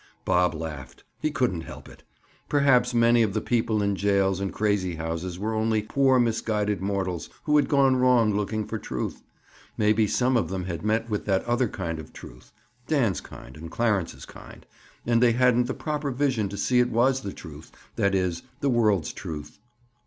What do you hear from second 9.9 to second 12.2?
some of them had met with that other kind of